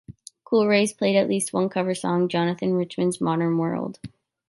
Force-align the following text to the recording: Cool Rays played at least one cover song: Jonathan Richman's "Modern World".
Cool 0.45 0.65
Rays 0.67 0.93
played 0.93 1.15
at 1.15 1.29
least 1.29 1.53
one 1.53 1.69
cover 1.69 1.93
song: 1.93 2.27
Jonathan 2.27 2.73
Richman's 2.73 3.21
"Modern 3.21 3.59
World". 3.59 3.99